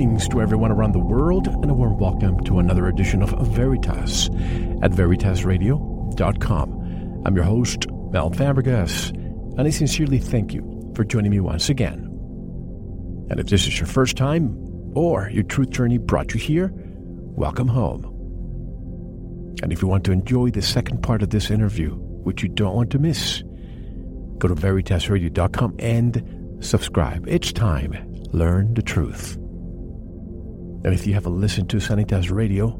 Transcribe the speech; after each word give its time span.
Greetings 0.00 0.28
to 0.28 0.40
everyone 0.40 0.72
around 0.72 0.92
the 0.92 0.98
world, 0.98 1.46
and 1.46 1.70
a 1.70 1.74
warm 1.74 1.98
welcome 1.98 2.40
to 2.44 2.58
another 2.58 2.88
edition 2.88 3.22
of 3.22 3.32
Veritas 3.48 4.28
at 4.82 4.92
VeritasRadio.com. 4.92 7.22
I'm 7.26 7.36
your 7.36 7.44
host, 7.44 7.86
Mel 8.10 8.30
Fabregas, 8.30 9.10
and 9.10 9.60
I 9.60 9.68
sincerely 9.68 10.18
thank 10.18 10.54
you 10.54 10.90
for 10.96 11.04
joining 11.04 11.30
me 11.30 11.40
once 11.40 11.68
again. 11.68 12.06
And 13.28 13.38
if 13.38 13.48
this 13.48 13.66
is 13.66 13.78
your 13.78 13.88
first 13.88 14.16
time, 14.16 14.56
or 14.94 15.28
your 15.28 15.42
truth 15.42 15.68
journey 15.68 15.98
brought 15.98 16.32
you 16.32 16.40
here, 16.40 16.70
welcome 16.72 17.68
home. 17.68 18.04
And 19.62 19.70
if 19.70 19.82
you 19.82 19.88
want 19.88 20.04
to 20.04 20.12
enjoy 20.12 20.50
the 20.50 20.62
second 20.62 21.02
part 21.02 21.22
of 21.22 21.28
this 21.28 21.50
interview, 21.50 21.90
which 21.90 22.42
you 22.42 22.48
don't 22.48 22.74
want 22.74 22.90
to 22.92 22.98
miss, 22.98 23.42
go 24.38 24.48
to 24.48 24.54
VeritasRadio.com 24.54 25.76
and 25.78 26.56
subscribe. 26.64 27.28
It's 27.28 27.52
time. 27.52 28.24
Learn 28.32 28.72
the 28.72 28.80
truth. 28.80 29.36
And 30.82 30.94
if 30.94 31.06
you 31.06 31.12
haven't 31.12 31.38
listened 31.38 31.68
to 31.70 31.76
Sanitas 31.76 32.30
Radio, 32.30 32.78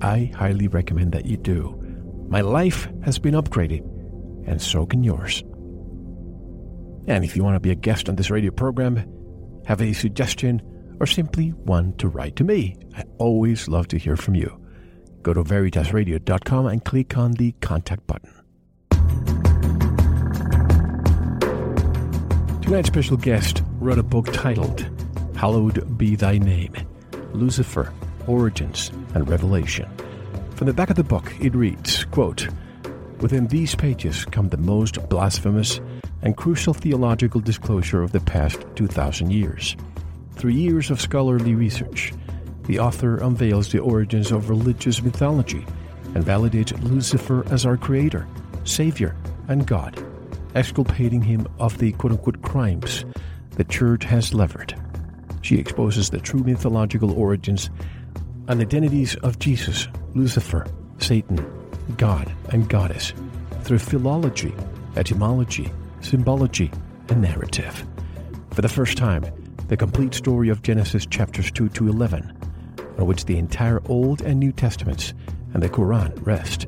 I 0.00 0.32
highly 0.34 0.68
recommend 0.68 1.12
that 1.12 1.26
you 1.26 1.36
do. 1.36 1.78
My 2.28 2.40
life 2.40 2.88
has 3.04 3.18
been 3.18 3.34
upgraded, 3.34 3.82
and 4.48 4.60
so 4.60 4.86
can 4.86 5.04
yours. 5.04 5.42
And 7.06 7.24
if 7.24 7.36
you 7.36 7.44
want 7.44 7.56
to 7.56 7.60
be 7.60 7.70
a 7.70 7.74
guest 7.74 8.08
on 8.08 8.16
this 8.16 8.30
radio 8.30 8.50
program, 8.50 9.04
have 9.66 9.82
a 9.82 9.92
suggestion, 9.92 10.62
or 10.98 11.06
simply 11.06 11.52
want 11.52 11.98
to 11.98 12.08
write 12.08 12.36
to 12.36 12.44
me, 12.44 12.76
I 12.96 13.04
always 13.18 13.68
love 13.68 13.86
to 13.88 13.98
hear 13.98 14.16
from 14.16 14.34
you. 14.34 14.58
Go 15.22 15.34
to 15.34 15.44
veritasradio.com 15.44 16.66
and 16.66 16.84
click 16.84 17.18
on 17.18 17.32
the 17.32 17.52
contact 17.60 18.06
button. 18.06 18.32
Tonight's 22.62 22.88
special 22.88 23.18
guest 23.18 23.62
wrote 23.78 23.98
a 23.98 24.02
book 24.02 24.32
titled 24.32 24.88
Hallowed 25.36 25.98
Be 25.98 26.16
Thy 26.16 26.38
Name 26.38 26.74
Lucifer, 27.34 27.92
Origins, 28.26 28.90
and 29.14 29.28
Revelation. 29.28 29.88
From 30.54 30.66
the 30.66 30.74
back 30.74 30.90
of 30.90 30.96
the 30.96 31.04
book, 31.04 31.32
it 31.40 31.54
reads, 31.54 32.04
quote, 32.06 32.48
Within 33.20 33.46
these 33.46 33.74
pages 33.74 34.24
come 34.24 34.48
the 34.48 34.56
most 34.56 35.08
blasphemous 35.08 35.80
and 36.22 36.36
crucial 36.36 36.74
theological 36.74 37.40
disclosure 37.40 38.02
of 38.02 38.12
the 38.12 38.20
past 38.20 38.64
2,000 38.76 39.30
years. 39.30 39.76
Through 40.34 40.52
years 40.52 40.90
of 40.90 41.00
scholarly 41.00 41.54
research, 41.54 42.12
the 42.64 42.78
author 42.78 43.18
unveils 43.18 43.70
the 43.70 43.80
origins 43.80 44.32
of 44.32 44.50
religious 44.50 45.02
mythology 45.02 45.66
and 46.14 46.24
validates 46.24 46.80
Lucifer 46.82 47.44
as 47.50 47.66
our 47.66 47.76
creator, 47.76 48.26
savior, 48.64 49.16
and 49.48 49.66
God, 49.66 50.04
exculpating 50.54 51.22
him 51.22 51.46
of 51.58 51.78
the 51.78 51.92
quote 51.92 52.12
unquote 52.12 52.42
crimes 52.42 53.04
the 53.56 53.64
church 53.64 54.04
has 54.04 54.32
levered. 54.32 54.74
She 55.42 55.58
exposes 55.58 56.08
the 56.08 56.20
true 56.20 56.42
mythological 56.42 57.12
origins 57.12 57.70
and 58.48 58.60
identities 58.60 59.16
of 59.16 59.38
Jesus, 59.38 59.88
Lucifer, 60.14 60.66
Satan, 60.98 61.44
God, 61.96 62.32
and 62.50 62.68
Goddess 62.68 63.12
through 63.62 63.78
philology, 63.78 64.54
etymology, 64.96 65.70
symbology, 66.00 66.70
and 67.08 67.20
narrative. 67.20 67.86
For 68.52 68.62
the 68.62 68.68
first 68.68 68.96
time, 68.96 69.24
the 69.68 69.76
complete 69.76 70.14
story 70.14 70.48
of 70.48 70.62
Genesis 70.62 71.06
chapters 71.06 71.50
2 71.50 71.68
to 71.70 71.88
11, 71.88 72.36
on 72.98 73.06
which 73.06 73.24
the 73.24 73.38
entire 73.38 73.80
Old 73.88 74.22
and 74.22 74.38
New 74.38 74.52
Testaments 74.52 75.14
and 75.54 75.62
the 75.62 75.68
Quran 75.68 76.14
rest, 76.26 76.66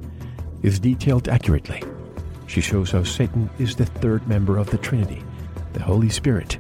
is 0.63 0.79
detailed 0.79 1.29
accurately. 1.29 1.83
She 2.47 2.61
shows 2.61 2.91
how 2.91 3.03
Satan 3.03 3.51
is 3.59 3.77
the 3.77 3.87
third 3.87 4.27
member 4.27 4.57
of 4.57 4.71
the 4.71 4.79
Trinity, 4.79 5.23
the 5.75 5.83
Holy 5.83 6.09
Spirit, 6.09 6.59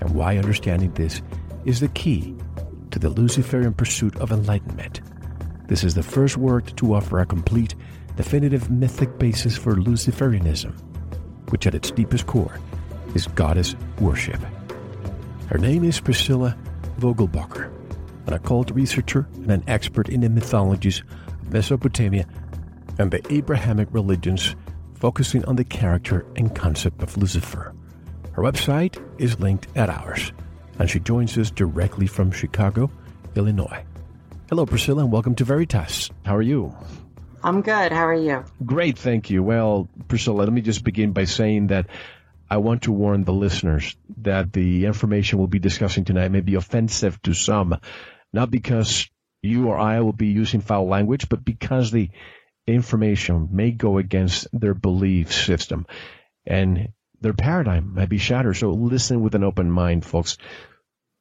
and 0.00 0.10
why 0.14 0.36
understanding 0.36 0.92
this 0.92 1.22
is 1.64 1.80
the 1.80 1.88
key 1.88 2.34
to 2.90 2.98
the 2.98 3.08
Luciferian 3.08 3.74
pursuit 3.74 4.16
of 4.16 4.30
enlightenment. 4.30 5.00
This 5.66 5.82
is 5.82 5.94
the 5.94 6.02
first 6.02 6.36
work 6.36 6.76
to 6.76 6.94
offer 6.94 7.20
a 7.20 7.26
complete, 7.26 7.74
definitive 8.16 8.70
mythic 8.70 9.18
basis 9.18 9.56
for 9.56 9.76
Luciferianism, 9.76 10.74
which 11.50 11.66
at 11.66 11.74
its 11.74 11.90
deepest 11.90 12.26
core 12.26 12.58
is 13.14 13.26
goddess 13.28 13.74
worship. 13.98 14.40
Her 15.48 15.58
name 15.58 15.84
is 15.84 16.00
Priscilla 16.00 16.56
Vogelbacher, 16.98 17.72
an 18.26 18.34
occult 18.34 18.70
researcher 18.70 19.26
and 19.34 19.50
an 19.50 19.64
expert 19.66 20.08
in 20.08 20.20
the 20.20 20.28
mythologies 20.28 21.02
of 21.26 21.52
Mesopotamia 21.52 22.26
and 22.98 23.10
the 23.10 23.24
Abrahamic 23.32 23.88
religions, 23.90 24.54
focusing 24.94 25.44
on 25.46 25.56
the 25.56 25.64
character 25.64 26.26
and 26.36 26.54
concept 26.54 27.02
of 27.02 27.16
Lucifer. 27.16 27.74
Her 28.32 28.42
website 28.42 29.02
is 29.18 29.40
linked 29.40 29.66
at 29.76 29.88
ours 29.88 30.32
and 30.78 30.90
she 30.90 31.00
joins 31.00 31.36
us 31.38 31.50
directly 31.50 32.06
from 32.06 32.30
Chicago, 32.30 32.90
Illinois. 33.34 33.84
Hello, 34.48 34.66
Priscilla, 34.66 35.02
and 35.02 35.12
welcome 35.12 35.34
to 35.36 35.44
Veritas. 35.44 36.10
How 36.24 36.36
are 36.36 36.42
you? 36.42 36.74
I'm 37.42 37.60
good. 37.62 37.92
How 37.92 38.06
are 38.06 38.14
you? 38.14 38.44
Great, 38.64 38.98
thank 38.98 39.30
you. 39.30 39.42
Well, 39.42 39.88
Priscilla, 40.08 40.42
let 40.42 40.52
me 40.52 40.60
just 40.60 40.84
begin 40.84 41.12
by 41.12 41.24
saying 41.24 41.68
that 41.68 41.86
I 42.50 42.58
want 42.58 42.82
to 42.82 42.92
warn 42.92 43.24
the 43.24 43.32
listeners 43.32 43.96
that 44.18 44.52
the 44.52 44.86
information 44.86 45.38
we'll 45.38 45.48
be 45.48 45.58
discussing 45.58 46.04
tonight 46.04 46.30
may 46.30 46.40
be 46.40 46.54
offensive 46.54 47.20
to 47.22 47.34
some, 47.34 47.78
not 48.32 48.50
because 48.50 49.08
you 49.42 49.68
or 49.68 49.78
I 49.78 50.00
will 50.00 50.12
be 50.12 50.28
using 50.28 50.60
foul 50.60 50.88
language, 50.88 51.28
but 51.28 51.44
because 51.44 51.90
the 51.90 52.10
information 52.66 53.48
may 53.52 53.70
go 53.70 53.98
against 53.98 54.48
their 54.58 54.74
belief 54.74 55.32
system. 55.32 55.86
And 56.46 56.88
their 57.24 57.32
paradigm 57.32 57.94
might 57.94 58.10
be 58.10 58.18
shattered. 58.18 58.54
So 58.54 58.70
listen 58.72 59.22
with 59.22 59.34
an 59.34 59.44
open 59.44 59.70
mind, 59.70 60.04
folks. 60.04 60.36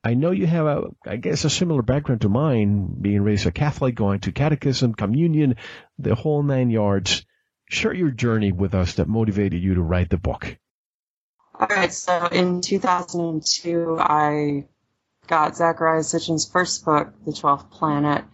I 0.04 0.16
know 0.16 0.32
you 0.32 0.46
have 0.46 0.66
a, 0.66 0.84
I 1.06 1.16
guess, 1.16 1.46
a 1.46 1.50
similar 1.50 1.82
background 1.82 2.22
to 2.22 2.30
mine, 2.30 2.94
being 3.00 3.22
raised 3.22 3.48
a 3.48 3.52
Catholic, 3.52 3.96
going 3.96 4.20
to 4.22 4.34
catechism, 4.34 4.96
communion, 4.96 5.56
the 5.98 6.14
whole 6.14 6.44
nine 6.44 6.70
yards. 6.70 7.26
Share 7.70 7.94
your 7.94 8.12
journey 8.12 8.52
with 8.52 8.76
us 8.76 8.96
that 8.96 9.08
motivated 9.08 9.64
you 9.64 9.76
to 9.76 9.82
write 9.82 10.10
the 10.10 10.18
book. 10.18 10.58
All 11.58 11.68
right. 11.68 11.94
So 11.94 12.28
in 12.28 12.60
2002, 12.60 13.98
I 13.98 14.66
got 15.28 15.54
Zecharia 15.54 16.04
Sitchin's 16.04 16.52
first 16.52 16.84
book, 16.84 17.14
The 17.26 17.32
Twelfth 17.32 17.72
Planet, 17.72 18.26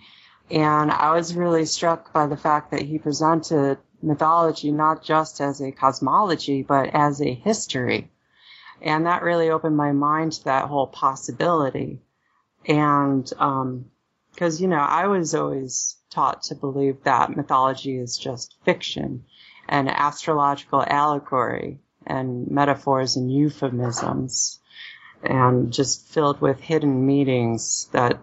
and 0.49 0.89
I 0.89 1.13
was 1.13 1.35
really 1.35 1.65
struck 1.65 2.11
by 2.13 2.25
the 2.25 2.35
fact 2.35 2.71
that 2.71 2.81
he 2.81 2.97
presented 2.97 3.77
mythology 4.01 4.71
not 4.71 5.03
just 5.03 5.41
as 5.41 5.61
a 5.61 5.71
cosmology, 5.71 6.63
but 6.63 6.89
as 6.93 7.21
a 7.21 7.33
history. 7.33 8.09
And 8.81 9.05
that 9.05 9.23
really 9.23 9.49
opened 9.49 9.75
my 9.75 9.91
mind 9.91 10.33
to 10.33 10.43
that 10.45 10.65
whole 10.65 10.87
possibility. 10.87 11.99
And, 12.65 13.31
um, 13.37 13.85
you 14.39 14.67
know, 14.67 14.77
I 14.77 15.07
was 15.07 15.35
always 15.35 15.97
taught 16.09 16.43
to 16.43 16.55
believe 16.55 17.03
that 17.03 17.35
mythology 17.35 17.97
is 17.97 18.17
just 18.17 18.55
fiction 18.63 19.25
and 19.67 19.89
astrological 19.89 20.83
allegory 20.85 21.79
and 22.07 22.49
metaphors 22.49 23.15
and 23.15 23.31
euphemisms 23.31 24.59
and 25.23 25.71
just 25.73 26.07
filled 26.07 26.41
with 26.41 26.59
hidden 26.59 27.05
meanings 27.05 27.87
that 27.91 28.19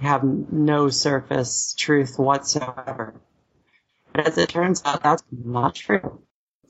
have 0.00 0.22
no 0.22 0.90
surface 0.90 1.74
truth 1.76 2.18
whatsoever. 2.18 3.14
But 4.16 4.28
as 4.28 4.38
it 4.38 4.48
turns 4.48 4.80
out, 4.86 5.02
that's 5.02 5.22
not 5.30 5.74
true. 5.74 6.22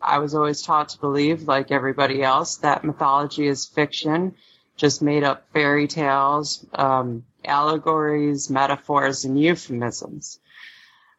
I 0.03 0.19
was 0.19 0.35
always 0.35 0.63
taught 0.63 0.89
to 0.91 0.99
believe, 0.99 1.47
like 1.47 1.71
everybody 1.71 2.21
else, 2.21 2.57
that 2.57 2.83
mythology 2.83 3.47
is 3.47 3.67
fiction, 3.67 4.35
just 4.77 5.01
made 5.01 5.23
up 5.23 5.47
fairy 5.53 5.87
tales, 5.87 6.67
um, 6.75 7.25
allegories, 7.45 8.51
metaphors, 8.51 9.25
and 9.25 9.41
euphemisms. 9.41 10.41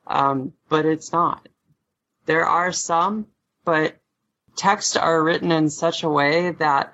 Um, 0.05 0.51
but 0.67 0.85
it's 0.85 1.13
not. 1.13 1.47
There 2.25 2.45
are 2.45 2.73
some, 2.73 3.27
but 3.63 3.95
texts 4.57 4.97
are 4.97 5.23
written 5.23 5.53
in 5.53 5.69
such 5.69 6.03
a 6.03 6.09
way 6.09 6.51
that 6.51 6.93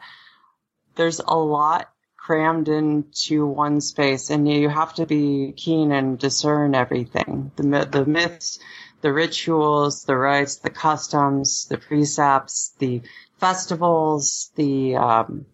there's 0.93 1.19
a 1.19 1.35
lot 1.35 1.89
crammed 2.17 2.69
into 2.69 3.47
one 3.47 3.81
space 3.81 4.29
and 4.29 4.47
you 4.47 4.69
have 4.69 4.93
to 4.93 5.07
be 5.07 5.53
keen 5.57 5.91
and 5.91 6.19
discern 6.19 6.75
everything. 6.75 7.51
The, 7.55 7.87
the 7.91 8.05
myths, 8.05 8.59
the 9.03 9.11
rituals, 9.11 10.05
the 10.05 10.15
rites, 10.15 10.55
the 10.55 10.69
customs, 10.69 11.65
the 11.65 11.77
precepts, 11.77 12.73
the 12.79 13.01
festivals, 13.37 14.49
the, 14.55 14.95
um, 14.95 15.45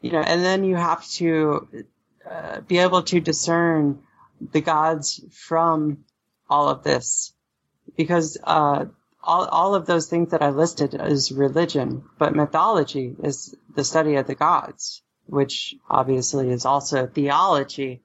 you 0.00 0.10
know, 0.10 0.20
and 0.20 0.42
then 0.42 0.64
you 0.64 0.74
have 0.74 1.08
to 1.10 1.68
uh, 2.28 2.60
be 2.62 2.78
able 2.78 3.04
to 3.04 3.20
discern 3.20 4.00
the 4.50 4.60
gods 4.60 5.24
from 5.30 6.04
all 6.50 6.68
of 6.68 6.82
this 6.82 7.32
because 7.96 8.36
uh, 8.42 8.86
all, 9.22 9.44
all 9.46 9.76
of 9.76 9.86
those 9.86 10.08
things 10.08 10.32
that 10.32 10.42
I 10.42 10.50
listed 10.50 10.94
is 10.94 11.30
religion, 11.30 12.02
but 12.18 12.34
mythology 12.34 13.14
is 13.22 13.54
the 13.72 13.84
study 13.84 14.16
of 14.16 14.26
the 14.26 14.34
gods, 14.34 15.00
which 15.26 15.76
obviously 15.88 16.50
is 16.50 16.66
also 16.66 17.06
theology. 17.06 18.02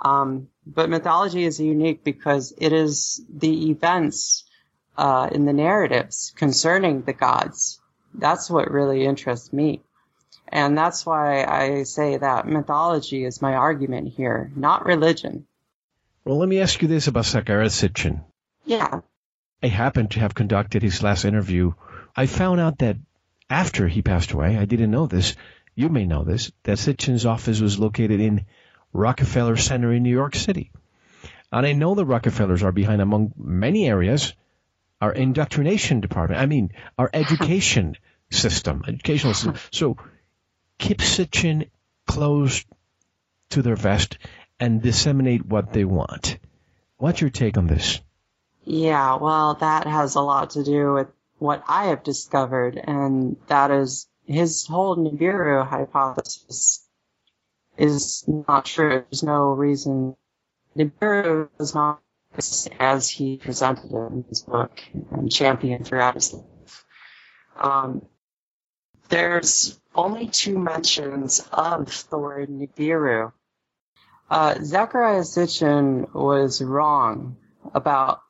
Um, 0.00 0.48
but 0.66 0.90
mythology 0.90 1.44
is 1.44 1.58
unique 1.60 2.04
because 2.04 2.52
it 2.56 2.72
is 2.72 3.20
the 3.28 3.70
events 3.70 4.44
uh, 4.96 5.28
in 5.32 5.44
the 5.44 5.52
narratives 5.52 6.32
concerning 6.36 7.02
the 7.02 7.12
gods. 7.12 7.80
That's 8.14 8.50
what 8.50 8.70
really 8.70 9.04
interests 9.04 9.52
me. 9.52 9.82
And 10.50 10.76
that's 10.76 11.04
why 11.04 11.44
I 11.44 11.82
say 11.82 12.16
that 12.16 12.46
mythology 12.46 13.24
is 13.24 13.42
my 13.42 13.54
argument 13.54 14.14
here, 14.14 14.50
not 14.56 14.86
religion. 14.86 15.46
Well, 16.24 16.38
let 16.38 16.48
me 16.48 16.60
ask 16.60 16.80
you 16.80 16.88
this 16.88 17.06
about 17.06 17.24
Zecharia 17.24 17.70
Sitchin. 17.70 18.24
Yeah. 18.64 19.00
I 19.62 19.66
happened 19.66 20.12
to 20.12 20.20
have 20.20 20.34
conducted 20.34 20.82
his 20.82 21.02
last 21.02 21.24
interview. 21.24 21.72
I 22.16 22.26
found 22.26 22.60
out 22.60 22.78
that 22.78 22.96
after 23.50 23.88
he 23.88 24.02
passed 24.02 24.32
away, 24.32 24.56
I 24.56 24.64
didn't 24.64 24.90
know 24.90 25.06
this, 25.06 25.36
you 25.74 25.88
may 25.88 26.06
know 26.06 26.24
this, 26.24 26.50
that 26.64 26.78
Sitchin's 26.78 27.26
office 27.26 27.60
was 27.60 27.78
located 27.78 28.20
in 28.20 28.46
Rockefeller 28.92 29.56
Center 29.56 29.92
in 29.92 30.02
New 30.02 30.10
York 30.10 30.34
City. 30.34 30.70
And 31.50 31.66
I 31.66 31.72
know 31.72 31.94
the 31.94 32.04
Rockefellers 32.04 32.62
are 32.62 32.72
behind, 32.72 33.00
among 33.00 33.32
many 33.36 33.88
areas, 33.88 34.34
our 35.00 35.12
indoctrination 35.12 36.00
department. 36.00 36.40
I 36.40 36.46
mean, 36.46 36.72
our 36.98 37.08
education 37.12 37.96
system, 38.30 38.84
educational 38.86 39.34
system. 39.34 39.54
So 39.70 39.96
keep 40.78 40.98
Sitchin 40.98 41.70
close 42.06 42.64
to 43.50 43.62
their 43.62 43.76
vest 43.76 44.18
and 44.60 44.82
disseminate 44.82 45.46
what 45.46 45.72
they 45.72 45.84
want. 45.84 46.38
What's 46.96 47.20
your 47.20 47.30
take 47.30 47.56
on 47.56 47.66
this? 47.66 48.00
Yeah, 48.64 49.16
well, 49.16 49.54
that 49.54 49.86
has 49.86 50.16
a 50.16 50.20
lot 50.20 50.50
to 50.50 50.64
do 50.64 50.92
with 50.92 51.08
what 51.38 51.62
I 51.68 51.86
have 51.86 52.02
discovered, 52.02 52.76
and 52.76 53.36
that 53.46 53.70
is 53.70 54.06
his 54.26 54.66
whole 54.66 54.96
Nibiru 54.96 55.66
hypothesis 55.66 56.86
is 57.78 58.24
not 58.26 58.64
true. 58.64 59.04
There's 59.10 59.22
no 59.22 59.52
reason. 59.52 60.16
Nibiru 60.76 61.48
is 61.58 61.74
not 61.74 62.00
as 62.78 63.08
he 63.08 63.36
presented 63.36 63.90
it 63.90 64.12
in 64.12 64.24
his 64.28 64.42
book 64.42 64.80
and 65.10 65.30
championed 65.30 65.86
throughout 65.86 66.14
his 66.14 66.34
life. 66.34 66.84
Um, 67.58 68.06
there's 69.08 69.80
only 69.94 70.28
two 70.28 70.58
mentions 70.58 71.40
of 71.52 72.06
the 72.10 72.18
word 72.18 72.48
Nibiru. 72.48 73.32
Uh, 74.30 74.54
Zecharia 74.56 75.24
Sitchin 75.24 76.12
was 76.12 76.60
wrong 76.60 77.36
about 77.74 78.20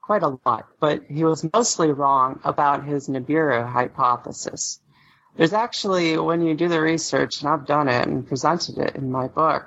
quite 0.00 0.22
a 0.22 0.38
lot, 0.46 0.68
but 0.80 1.04
he 1.08 1.24
was 1.24 1.46
mostly 1.52 1.90
wrong 1.90 2.40
about 2.44 2.84
his 2.84 3.08
Nibiru 3.08 3.68
hypothesis. 3.68 4.80
There's 5.36 5.52
actually, 5.52 6.18
when 6.18 6.42
you 6.42 6.54
do 6.54 6.68
the 6.68 6.80
research, 6.80 7.40
and 7.40 7.48
I've 7.50 7.66
done 7.66 7.88
it 7.88 8.06
and 8.06 8.26
presented 8.26 8.78
it 8.78 8.96
in 8.96 9.10
my 9.10 9.28
book, 9.28 9.66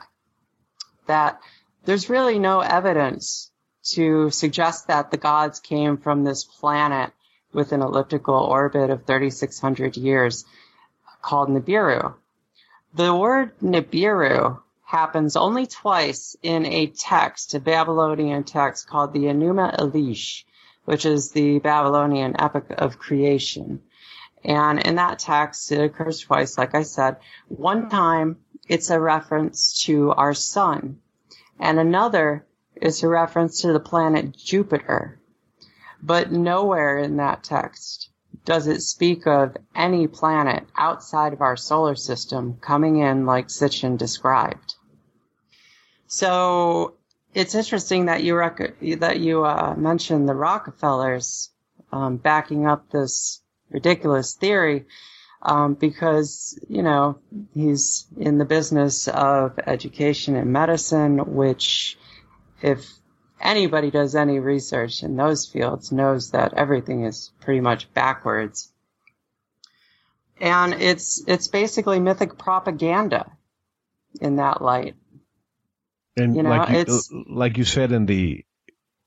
that 1.08 1.40
there's 1.86 2.10
really 2.10 2.40
no 2.40 2.60
evidence 2.60 3.52
to 3.94 4.30
suggest 4.30 4.88
that 4.88 5.12
the 5.12 5.18
gods 5.18 5.60
came 5.60 5.98
from 5.98 6.24
this 6.24 6.44
planet 6.44 7.12
with 7.54 7.72
an 7.72 7.82
elliptical 7.82 8.36
orbit 8.36 8.90
of 8.90 9.06
3,600 9.06 9.98
years 9.98 10.46
called 11.22 11.50
Nibiru. 11.50 12.14
The 12.94 13.16
word 13.16 13.58
Nibiru 13.60 14.62
happens 14.84 15.36
only 15.36 15.66
twice 15.66 16.36
in 16.44 16.66
a 16.66 16.88
text, 16.88 17.56
a 17.56 17.60
Babylonian 17.60 18.44
text 18.44 18.88
called 18.88 19.14
the 19.14 19.26
Enuma 19.26 19.78
Elish, 19.78 20.44
which 20.86 21.06
is 21.06 21.32
the 21.32 21.60
Babylonian 21.60 22.36
epic 22.40 22.66
of 22.70 23.00
creation. 23.00 23.82
And 24.46 24.80
in 24.80 24.96
that 24.96 25.18
text, 25.20 25.72
it 25.72 25.84
occurs 25.84 26.20
twice, 26.20 26.58
like 26.58 26.76
I 26.76 26.84
said. 26.84 27.18
One 27.48 27.90
time, 27.90 28.38
it's 28.68 28.92
a 28.92 29.00
reference 29.00 29.84
to 29.86 30.12
our 30.12 30.36
sun, 30.36 31.00
and 31.60 31.80
another 31.80 32.46
is 32.80 33.02
a 33.02 33.08
reference 33.08 33.62
to 33.62 33.74
the 33.74 33.80
planet 33.80 34.38
Jupiter. 34.38 35.20
But 36.02 36.32
nowhere 36.32 37.00
in 37.00 37.18
that 37.18 37.44
text 37.44 38.10
does 38.44 38.68
it 38.68 38.82
speak 38.82 39.26
of 39.26 39.58
any 39.74 40.08
planet 40.08 40.68
outside 40.76 41.34
of 41.34 41.42
our 41.42 41.58
solar 41.58 41.96
system 41.96 42.58
coming 42.62 42.98
in 42.98 43.26
like 43.26 43.48
Sitchin 43.48 43.98
described. 43.98 44.76
So 46.06 46.96
it's 47.34 47.56
interesting 47.56 48.06
that 48.06 48.24
you 48.24 48.36
rec- 48.36 48.80
that 49.00 49.20
you 49.20 49.44
uh, 49.44 49.74
mentioned 49.76 50.30
the 50.30 50.36
Rockefellers 50.36 51.50
um, 51.92 52.18
backing 52.18 52.68
up 52.68 52.92
this 52.92 53.42
ridiculous 53.70 54.34
theory 54.34 54.86
um, 55.42 55.76
because 55.76 56.60
you 56.68 56.82
know 56.82 57.20
he's 57.54 58.08
in 58.18 58.38
the 58.38 58.46
business 58.46 59.08
of 59.08 59.60
education 59.66 60.36
and 60.36 60.52
medicine, 60.52 61.36
which 61.36 61.98
if 62.62 62.86
anybody 63.40 63.92
does 63.92 64.16
any 64.16 64.40
research 64.40 65.04
in 65.04 65.16
those 65.16 65.46
fields 65.46 65.92
knows 65.92 66.32
that 66.32 66.54
everything 66.56 67.06
is 67.06 67.32
pretty 67.42 67.62
much 67.62 67.94
backwards. 67.94 68.72
And 70.42 70.74
it's 70.74 71.24
it's 71.28 71.48
basically 71.48 72.00
mythic 72.00 72.38
propaganda 72.38 73.32
in 74.20 74.38
that 74.38 74.62
light. 74.62 74.96
And 76.18 76.36
you 76.36 76.44
know, 76.44 76.50
like 76.50 76.88
you, 76.88 77.02
like 77.30 77.58
you 77.58 77.66
said 77.66 77.92
in 77.92 78.06
the 78.06 78.46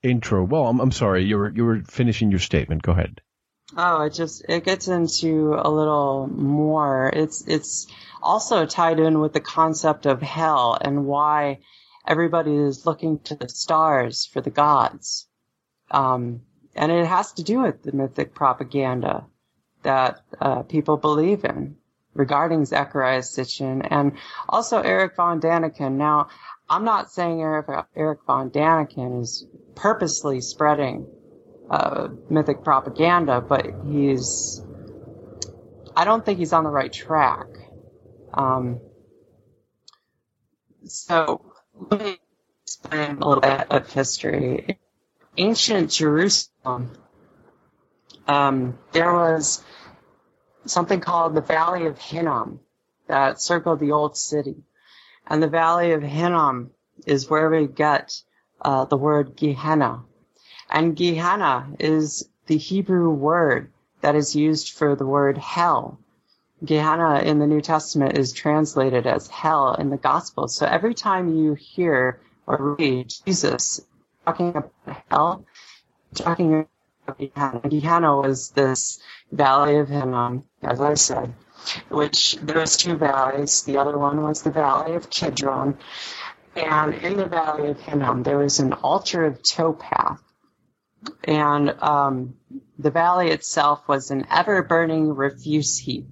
intro, 0.02 0.44
well, 0.44 0.66
I'm, 0.66 0.80
I'm 0.80 0.92
sorry, 0.92 1.24
you 1.24 1.36
were 1.36 1.50
you 1.50 1.64
were 1.64 1.82
finishing 1.82 2.30
your 2.30 2.40
statement. 2.40 2.82
Go 2.82 2.92
ahead. 2.92 3.20
Oh, 3.76 4.02
it 4.02 4.14
just 4.14 4.44
it 4.48 4.64
gets 4.64 4.88
into 4.88 5.54
a 5.54 5.70
little 5.70 6.26
more. 6.26 7.10
It's 7.12 7.46
it's 7.46 7.86
also 8.22 8.66
tied 8.66 8.98
in 8.98 9.20
with 9.20 9.32
the 9.32 9.40
concept 9.40 10.06
of 10.06 10.22
hell 10.22 10.78
and 10.80 11.04
why 11.04 11.60
everybody 12.06 12.56
is 12.56 12.86
looking 12.86 13.18
to 13.20 13.34
the 13.34 13.48
stars 13.48 14.26
for 14.26 14.40
the 14.40 14.50
gods. 14.50 15.28
Um, 15.90 16.42
and 16.74 16.90
it 16.90 17.06
has 17.06 17.32
to 17.34 17.42
do 17.42 17.60
with 17.60 17.82
the 17.82 17.92
mythic 17.92 18.34
propaganda 18.34 19.26
that 19.82 20.22
uh, 20.40 20.62
people 20.62 20.96
believe 20.96 21.44
in 21.44 21.76
regarding 22.14 22.62
Zecharia 22.62 23.20
Sitchin 23.20 23.86
and 23.90 24.12
also 24.48 24.80
Eric 24.80 25.14
von 25.16 25.40
Daniken. 25.40 25.92
Now, 25.92 26.28
I'm 26.68 26.84
not 26.84 27.10
saying 27.10 27.40
Eric, 27.40 27.86
Eric 27.94 28.20
von 28.26 28.50
Daniken 28.50 29.20
is 29.22 29.46
purposely 29.74 30.40
spreading 30.40 31.06
uh, 31.70 32.08
mythic 32.30 32.64
propaganda, 32.64 33.40
but 33.40 33.66
he's. 33.86 34.62
I 35.96 36.04
don't 36.04 36.24
think 36.24 36.38
he's 36.38 36.52
on 36.52 36.64
the 36.64 36.70
right 36.70 36.92
track. 36.92 37.46
Um, 38.32 38.80
so 40.84 41.52
let 41.90 42.00
me 42.02 42.18
explain 42.64 43.18
a 43.20 43.28
little 43.28 43.40
bit 43.42 43.70
of 43.70 43.92
history. 43.92 44.78
Ancient 45.36 45.90
Jerusalem, 45.90 46.90
um, 48.26 48.78
there 48.92 49.12
was 49.12 49.62
something 50.66 51.00
called 51.00 51.34
the 51.34 51.40
Valley 51.40 51.86
of 51.86 51.98
Hinnom 51.98 52.60
that 53.06 53.40
circled 53.40 53.80
the 53.80 53.92
old 53.92 54.16
city. 54.16 54.56
And 55.26 55.42
the 55.42 55.48
Valley 55.48 55.92
of 55.92 56.02
Hinnom 56.02 56.70
is 57.06 57.28
where 57.28 57.50
we 57.50 57.66
get 57.66 58.22
uh, 58.60 58.84
the 58.86 58.96
word 58.96 59.36
Gehenna. 59.36 60.02
And 60.70 60.96
Gehenna 60.96 61.68
is 61.78 62.28
the 62.46 62.58
Hebrew 62.58 63.10
word 63.10 63.72
that 64.00 64.14
is 64.14 64.36
used 64.36 64.72
for 64.72 64.94
the 64.94 65.06
word 65.06 65.38
hell. 65.38 65.98
Gehenna 66.64 67.20
in 67.20 67.38
the 67.38 67.46
New 67.46 67.60
Testament 67.60 68.18
is 68.18 68.32
translated 68.32 69.06
as 69.06 69.28
hell 69.28 69.74
in 69.74 69.90
the 69.90 69.96
Gospels. 69.96 70.56
So 70.56 70.66
every 70.66 70.94
time 70.94 71.34
you 71.34 71.54
hear 71.54 72.20
or 72.46 72.74
read 72.78 73.12
Jesus 73.24 73.80
talking 74.24 74.50
about 74.50 74.72
hell, 75.10 75.44
talking 76.14 76.66
about 77.06 77.18
Gehenna. 77.18 77.68
Gehenna 77.68 78.16
was 78.16 78.50
this 78.50 79.00
valley 79.30 79.78
of 79.78 79.88
Hinnom, 79.88 80.44
as 80.62 80.80
I 80.80 80.94
said, 80.94 81.34
which 81.88 82.36
there 82.42 82.58
was 82.58 82.76
two 82.76 82.96
valleys. 82.96 83.62
The 83.62 83.78
other 83.78 83.96
one 83.96 84.22
was 84.22 84.42
the 84.42 84.50
valley 84.50 84.94
of 84.94 85.10
Kidron. 85.10 85.78
And 86.56 86.94
in 86.94 87.16
the 87.16 87.26
valley 87.26 87.70
of 87.70 87.80
Hinnom, 87.80 88.22
there 88.22 88.38
was 88.38 88.58
an 88.58 88.72
altar 88.72 89.24
of 89.24 89.42
Tophet. 89.42 90.18
And 91.24 91.70
um, 91.82 92.34
the 92.78 92.90
valley 92.90 93.30
itself 93.30 93.86
was 93.86 94.10
an 94.10 94.26
ever 94.30 94.62
burning 94.62 95.14
refuse 95.14 95.78
heap. 95.78 96.06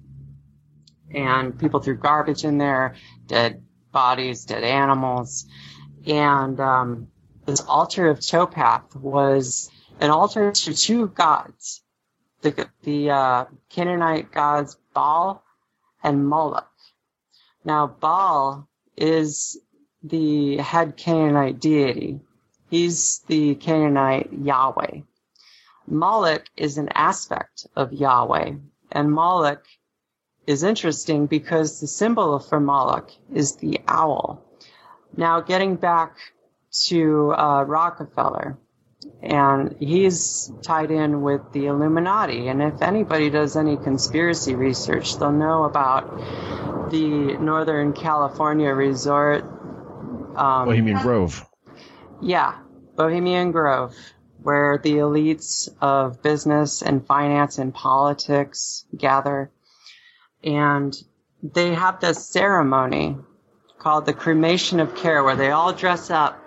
And 1.13 1.57
people 1.57 1.79
threw 1.79 1.95
garbage 1.95 2.43
in 2.43 2.57
there, 2.57 2.95
dead 3.27 3.63
bodies, 3.91 4.45
dead 4.45 4.63
animals. 4.63 5.45
And 6.05 6.59
um, 6.59 7.07
this 7.45 7.61
altar 7.61 8.09
of 8.09 8.19
Tophet 8.19 8.95
was 8.95 9.69
an 9.99 10.09
altar 10.09 10.51
to 10.51 10.73
two 10.73 11.07
gods 11.07 11.81
the, 12.41 12.69
the 12.83 13.09
uh, 13.09 13.45
Canaanite 13.69 14.31
gods 14.31 14.77
Baal 14.93 15.43
and 16.03 16.27
Moloch. 16.27 16.69
Now, 17.65 17.87
Baal 17.87 18.67
is 18.95 19.59
the 20.03 20.57
head 20.57 20.97
Canaanite 20.97 21.59
deity. 21.59 22.21
He's 22.69 23.19
the 23.27 23.55
Canaanite 23.55 24.31
Yahweh. 24.33 25.01
Moloch 25.87 26.45
is 26.57 26.77
an 26.77 26.89
aspect 26.89 27.65
of 27.75 27.93
Yahweh, 27.93 28.53
and 28.91 29.11
Moloch 29.11 29.65
is 30.45 30.63
interesting 30.63 31.27
because 31.27 31.79
the 31.79 31.87
symbol 31.87 32.39
for 32.39 32.59
Moloch 32.59 33.11
is 33.33 33.55
the 33.57 33.79
owl. 33.87 34.43
Now, 35.15 35.41
getting 35.41 35.75
back 35.75 36.17
to 36.87 37.33
uh, 37.33 37.63
Rockefeller, 37.63 38.57
and 39.21 39.75
he's 39.79 40.51
tied 40.61 40.91
in 40.91 41.21
with 41.21 41.41
the 41.53 41.67
Illuminati. 41.67 42.49
And 42.49 42.61
if 42.61 42.81
anybody 42.81 43.29
does 43.29 43.55
any 43.55 43.77
conspiracy 43.77 44.55
research, 44.55 45.17
they'll 45.17 45.31
know 45.31 45.63
about 45.63 46.91
the 46.91 47.37
Northern 47.37 47.93
California 47.93 48.73
resort. 48.73 49.43
Um, 50.35 50.65
Bohemian 50.65 51.01
Grove. 51.01 51.46
Yeah, 52.21 52.55
Bohemian 52.95 53.51
Grove, 53.51 53.95
where 54.41 54.79
the 54.81 54.93
elites 54.93 55.69
of 55.79 56.21
business 56.21 56.81
and 56.81 57.05
finance 57.05 57.57
and 57.59 57.73
politics 57.73 58.85
gather. 58.95 59.51
And 60.43 60.95
they 61.43 61.73
have 61.73 61.99
this 61.99 62.25
ceremony 62.25 63.17
called 63.77 64.05
the 64.05 64.13
cremation 64.13 64.79
of 64.79 64.95
care 64.95 65.23
where 65.23 65.35
they 65.35 65.51
all 65.51 65.73
dress 65.73 66.09
up 66.09 66.43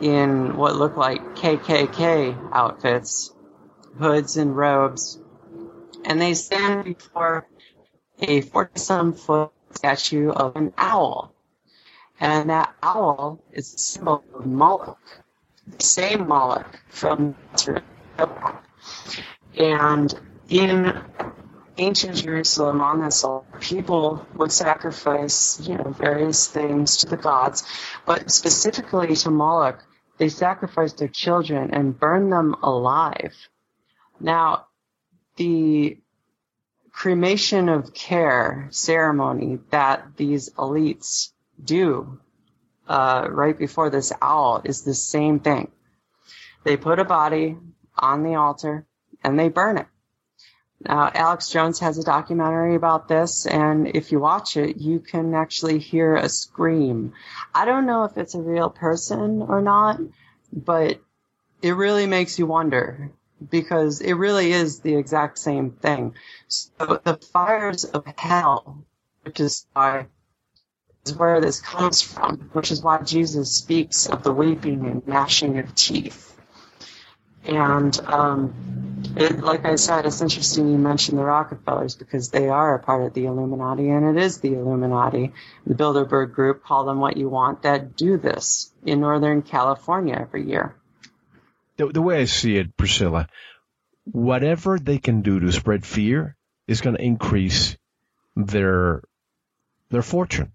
in 0.00 0.56
what 0.56 0.76
look 0.76 0.96
like 0.96 1.36
KKK 1.36 2.50
outfits, 2.52 3.32
hoods 3.98 4.36
and 4.36 4.56
robes, 4.56 5.18
and 6.04 6.20
they 6.20 6.34
stand 6.34 6.84
before 6.84 7.46
a 8.20 8.40
40 8.40 8.78
some 8.78 9.12
foot 9.12 9.50
statue 9.72 10.30
of 10.30 10.56
an 10.56 10.72
owl. 10.78 11.33
And 12.20 12.50
that 12.50 12.74
owl 12.82 13.42
is 13.52 13.74
a 13.74 13.78
symbol 13.78 14.24
of 14.34 14.46
Moloch, 14.46 14.98
the 15.66 15.82
same 15.82 16.28
Moloch 16.28 16.80
from 16.88 17.34
and 19.58 20.20
in 20.48 21.02
ancient 21.76 22.16
Jerusalem 22.16 22.80
on 22.80 23.02
this 23.02 23.24
altar, 23.24 23.58
people 23.60 24.26
would 24.34 24.52
sacrifice, 24.52 25.60
you 25.60 25.76
know, 25.76 25.90
various 25.90 26.46
things 26.46 26.98
to 26.98 27.06
the 27.06 27.16
gods, 27.16 27.64
but 28.06 28.30
specifically 28.30 29.16
to 29.16 29.30
Moloch, 29.30 29.84
they 30.18 30.28
sacrificed 30.28 30.98
their 30.98 31.08
children 31.08 31.74
and 31.74 31.98
burned 31.98 32.32
them 32.32 32.54
alive. 32.62 33.34
Now, 34.20 34.66
the 35.36 35.98
cremation 36.92 37.68
of 37.68 37.92
care 37.92 38.68
ceremony 38.70 39.58
that 39.70 40.16
these 40.16 40.50
elites 40.50 41.32
do 41.62 42.20
uh, 42.88 43.26
right 43.30 43.58
before 43.58 43.90
this 43.90 44.12
owl 44.20 44.62
is 44.64 44.82
the 44.82 44.94
same 44.94 45.40
thing. 45.40 45.70
They 46.64 46.76
put 46.76 46.98
a 46.98 47.04
body 47.04 47.56
on 47.96 48.22
the 48.22 48.34
altar 48.34 48.86
and 49.22 49.38
they 49.38 49.48
burn 49.48 49.78
it. 49.78 49.86
Now, 50.80 51.10
Alex 51.14 51.48
Jones 51.48 51.80
has 51.80 51.96
a 51.96 52.04
documentary 52.04 52.74
about 52.74 53.08
this, 53.08 53.46
and 53.46 53.96
if 53.96 54.12
you 54.12 54.20
watch 54.20 54.58
it, 54.58 54.76
you 54.76 55.00
can 55.00 55.34
actually 55.34 55.78
hear 55.78 56.14
a 56.14 56.28
scream. 56.28 57.14
I 57.54 57.64
don't 57.64 57.86
know 57.86 58.04
if 58.04 58.18
it's 58.18 58.34
a 58.34 58.40
real 58.40 58.68
person 58.68 59.40
or 59.40 59.62
not, 59.62 59.98
but 60.52 61.00
it 61.62 61.70
really 61.70 62.06
makes 62.06 62.38
you 62.38 62.44
wonder 62.44 63.12
because 63.50 64.02
it 64.02 64.12
really 64.12 64.52
is 64.52 64.80
the 64.80 64.96
exact 64.96 65.38
same 65.38 65.70
thing. 65.70 66.14
So 66.48 67.00
the 67.02 67.16
fires 67.16 67.84
of 67.84 68.04
hell, 68.18 68.84
which 69.22 69.40
is 69.40 69.66
why 69.72 70.08
is 71.04 71.14
where 71.14 71.40
this 71.40 71.60
comes 71.60 72.02
from, 72.02 72.50
which 72.52 72.70
is 72.70 72.82
why 72.82 73.02
Jesus 73.02 73.54
speaks 73.54 74.06
of 74.06 74.22
the 74.22 74.32
weeping 74.32 74.86
and 74.86 75.06
gnashing 75.06 75.58
of 75.58 75.74
teeth. 75.74 76.30
And 77.44 77.98
um, 78.06 79.04
it, 79.16 79.40
like 79.40 79.66
I 79.66 79.76
said, 79.76 80.06
it's 80.06 80.22
interesting 80.22 80.70
you 80.70 80.78
mentioned 80.78 81.18
the 81.18 81.24
Rockefellers 81.24 81.94
because 81.94 82.30
they 82.30 82.48
are 82.48 82.74
a 82.74 82.78
part 82.78 83.04
of 83.04 83.12
the 83.12 83.26
Illuminati, 83.26 83.90
and 83.90 84.16
it 84.16 84.22
is 84.22 84.38
the 84.38 84.54
Illuminati, 84.54 85.32
the 85.66 85.74
Bilderberg 85.74 86.32
Group, 86.32 86.64
call 86.64 86.86
them 86.86 87.00
what 87.00 87.18
you 87.18 87.28
want, 87.28 87.62
that 87.62 87.96
do 87.96 88.16
this 88.16 88.72
in 88.86 89.00
Northern 89.00 89.42
California 89.42 90.16
every 90.18 90.48
year. 90.48 90.74
The, 91.76 91.88
the 91.88 92.00
way 92.00 92.22
I 92.22 92.24
see 92.24 92.56
it, 92.56 92.78
Priscilla, 92.78 93.28
whatever 94.04 94.78
they 94.78 94.98
can 94.98 95.20
do 95.20 95.40
to 95.40 95.52
spread 95.52 95.84
fear 95.84 96.36
is 96.66 96.80
going 96.80 96.96
to 96.96 97.02
increase 97.02 97.76
their 98.36 99.02
their 99.90 100.02
fortune. 100.02 100.53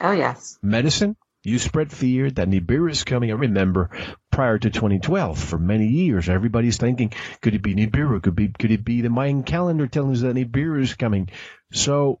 Oh 0.00 0.12
yes. 0.12 0.58
Medicine, 0.62 1.16
you 1.44 1.58
spread 1.58 1.92
fear 1.92 2.30
that 2.30 2.48
Nibiru 2.48 2.90
is 2.90 3.04
coming. 3.04 3.30
I 3.30 3.34
remember 3.34 3.90
prior 4.30 4.58
to 4.58 4.70
2012, 4.70 5.38
for 5.38 5.58
many 5.58 5.86
years, 5.86 6.28
everybody's 6.28 6.76
thinking, 6.76 7.12
could 7.40 7.54
it 7.54 7.62
be 7.62 7.74
Nibiru? 7.74 8.22
Could 8.22 8.34
be, 8.34 8.48
could 8.48 8.70
it 8.70 8.84
be 8.84 9.00
the 9.00 9.10
Mayan 9.10 9.42
calendar 9.42 9.86
telling 9.86 10.12
us 10.12 10.20
that 10.20 10.34
Nibiru 10.34 10.82
is 10.82 10.94
coming? 10.94 11.30
So, 11.72 12.20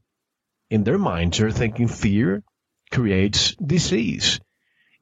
in 0.70 0.84
their 0.84 0.98
minds, 0.98 1.38
they're 1.38 1.50
thinking 1.50 1.88
fear 1.88 2.42
creates 2.90 3.54
disease. 3.56 4.40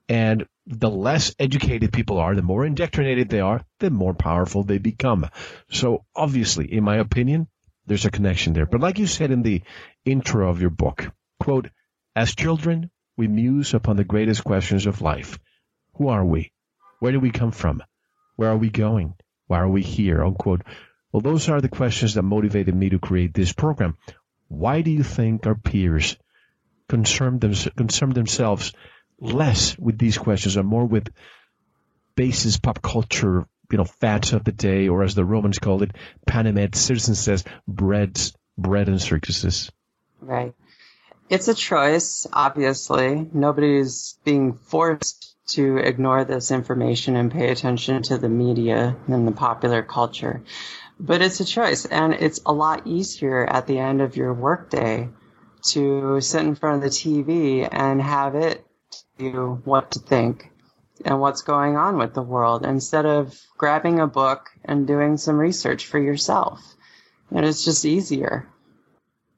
And 0.09 0.47
the 0.66 0.90
less 0.90 1.35
educated 1.38 1.93
people 1.93 2.19
are, 2.19 2.35
the 2.35 2.43
more 2.43 2.64
indoctrinated 2.64 3.28
they 3.28 3.40
are, 3.40 3.64
the 3.81 3.90
more 3.90 4.14
powerful 4.14 4.62
they 4.62 4.78
become. 4.78 5.28
So 5.71 6.04
obviously, 6.14 6.73
in 6.73 6.85
my 6.85 6.97
opinion, 6.97 7.49
there's 7.87 8.04
a 8.04 8.11
connection 8.11 8.52
there. 8.52 8.66
But 8.66 8.81
like 8.81 8.99
you 8.99 9.07
said 9.07 9.31
in 9.31 9.43
the 9.43 9.62
intro 10.04 10.49
of 10.49 10.61
your 10.61 10.71
book, 10.71 11.11
quote, 11.40 11.69
as 12.16 12.35
children, 12.35 12.90
we 13.16 13.28
muse 13.28 13.75
upon 13.75 13.97
the 13.97 14.04
greatest 14.04 14.44
questions 14.44 14.87
of 14.87 15.02
life. 15.02 15.38
Who 15.94 16.09
are 16.09 16.25
we? 16.25 16.52
Where 17.00 17.12
do 17.12 17.21
we 17.21 17.30
come 17.30 17.52
from? 17.52 17.83
Where 18.37 18.50
are 18.50 18.56
we 18.56 18.71
going? 18.71 19.14
Why 19.47 19.61
are 19.61 19.68
we 19.68 19.83
here? 19.83 20.25
Unquote. 20.25 20.62
Well, 21.12 21.21
those 21.21 21.49
are 21.49 21.61
the 21.61 21.68
questions 21.68 22.14
that 22.14 22.23
motivated 22.23 22.75
me 22.75 22.90
to 22.90 22.99
create 22.99 23.35
this 23.35 23.52
program. 23.52 23.97
Why 24.49 24.83
do 24.83 24.90
you 24.90 25.02
think 25.02 25.47
our 25.47 25.54
peers 25.54 26.16
concern, 26.88 27.38
them, 27.38 27.54
concern 27.76 28.11
themselves 28.11 28.73
less 29.21 29.78
with 29.78 29.99
these 29.99 30.18
questions 30.18 30.56
and 30.56 30.66
more 30.66 30.85
with 30.85 31.09
basis 32.16 32.59
pop 32.59 32.83
culture, 32.83 33.47
you 33.71 33.78
know, 33.78 33.85
fads 33.85 34.33
of 34.33 34.44
the 34.44 34.52
day, 34.52 34.88
or 34.88 35.02
as 35.02 35.14
the 35.14 35.25
Romans 35.25 35.59
called 35.59 35.83
it, 35.83 35.97
panem 36.26 36.59
et 36.59 36.75
circenses, 36.75 37.44
breads, 37.66 38.35
bread 38.59 38.88
and 38.88 39.00
circuses? 39.00 39.71
Right. 40.21 40.54
It's 41.28 41.49
a 41.49 41.54
choice, 41.54 42.26
obviously. 42.33 43.28
Nobody's 43.33 44.19
being 44.25 44.54
forced 44.54 45.35
to 45.49 45.78
ignore 45.78 46.25
this 46.25 46.50
information 46.50 47.16
and 47.16 47.31
pay 47.31 47.50
attention 47.50 48.02
to 48.02 48.19
the 48.19 48.28
media 48.28 48.97
and 49.09 49.26
the 49.26 49.33
popular 49.33 49.83
culture. 49.83 50.43
But 50.99 51.23
it's 51.23 51.40
a 51.40 51.45
choice, 51.45 51.87
and 51.87 52.14
it's 52.14 52.40
a 52.47 52.52
lot 52.52 52.87
easier 52.87 53.45
at 53.45 53.66
the 53.66 53.78
end 53.78 54.00
of 54.00 54.16
your 54.16 54.33
workday 54.33 55.09
to 55.69 56.21
sit 56.21 56.43
in 56.43 56.54
front 56.54 56.76
of 56.76 56.83
the 56.83 56.97
TV 56.97 57.69
and 57.71 58.00
have 58.00 58.35
it 58.35 58.64
tell 59.19 59.26
you 59.26 59.62
what 59.64 59.93
to 59.93 59.99
think 59.99 60.50
and 61.04 61.21
what's 61.21 61.43
going 61.43 61.76
on 61.76 61.99
with 61.99 62.14
the 62.14 62.23
world 62.23 62.64
instead 62.64 63.07
of 63.07 63.38
grabbing 63.57 64.00
a 64.00 64.07
book 64.07 64.50
and 64.64 64.87
doing 64.87 65.16
some 65.16 65.37
research 65.37 65.87
for 65.87 65.99
yourself. 65.99 66.62
And 67.31 67.45
it's 67.45 67.64
just 67.64 67.85
easier. 67.85 68.49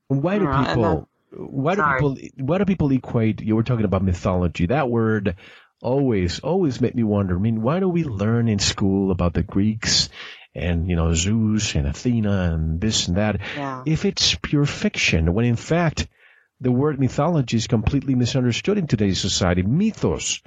Why 0.09 0.39
do 0.39 0.47
uh, 0.47 0.67
people 0.67 1.09
why 1.37 1.75
do 1.75 1.81
Sorry. 1.81 1.99
people 1.99 2.17
why 2.47 2.59
do 2.59 2.65
people 2.65 2.93
equate 2.93 3.41
you 3.41 3.57
were 3.57 3.63
talking 3.63 3.85
about 3.85 4.03
mythology 4.03 4.67
that 4.67 4.89
word 4.89 5.37
always 5.83 6.41
always 6.41 6.81
made 6.81 6.95
me 6.95 7.03
wonder 7.03 7.37
i 7.37 7.39
mean 7.39 7.63
why 7.63 7.81
do 7.81 7.89
we 7.89 8.05
learn 8.05 8.49
in 8.49 8.59
school 8.59 9.11
about 9.11 9.35
the 9.35 9.43
greeks 9.43 10.09
and 10.55 10.89
you 10.89 10.97
know 10.97 11.13
zeus 11.13 11.75
and 11.75 11.87
athena 11.87 12.53
and 12.53 12.81
this 12.81 13.09
and 13.09 13.19
that 13.19 13.41
yeah. 13.57 13.83
if 13.87 14.05
it's 14.05 14.35
pure 14.37 14.67
fiction 14.67 15.35
when 15.35 15.45
in 15.45 15.57
fact 15.57 16.09
the 16.61 16.73
word 16.73 16.99
mythology 16.99 17.57
is 17.57 17.67
completely 17.67 18.15
misunderstood 18.15 18.79
in 18.79 18.87
today's 18.87 19.21
society 19.21 19.63
mythos 19.63 20.41